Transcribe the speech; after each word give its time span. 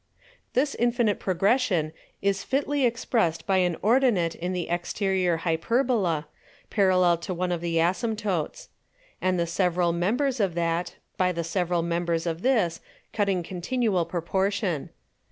11. 0.17 0.41
This 0.53 0.73
infinite 0.79 1.19
Progression 1.19 1.93
is 2.23 2.43
fitly 2.43 2.85
expressed 2.87 3.45
by 3.45 3.57
an 3.57 3.77
Ordinate 3.83 4.33
in 4.33 4.51
the 4.51 4.67
Exterior 4.67 5.37
Hyperbola, 5.43 6.25
parallel 6.71 7.17
to 7.19 7.35
one 7.35 7.51
of 7.51 7.61
the 7.61 7.75
Asymptotes; 7.77 8.69
and 9.21 9.39
the 9.39 9.45
several 9.45 9.93
Members 9.93 10.39
of 10.39 10.55
that, 10.55 10.95
by 11.17 11.31
the 11.31 11.43
several 11.43 11.83
Members 11.83 12.25
of 12.25 12.41
this, 12.41 12.81
cut 13.13 13.29
in 13.29 13.43
continual 13.43 14.05
Proportion. 14.05 14.89